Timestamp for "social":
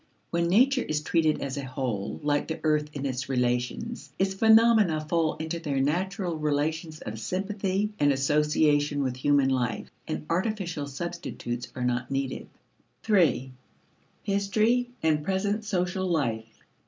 15.65-16.07